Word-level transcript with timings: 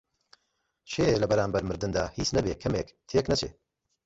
کێیە 0.91 1.17
لە 1.21 1.27
بەرانبەر 1.31 1.63
مردندا 1.69 2.03
هیچ 2.17 2.29
نەبێ 2.37 2.53
کەمێک 2.63 2.87
تێک 3.09 3.25
نەچێ؟ 3.31 3.49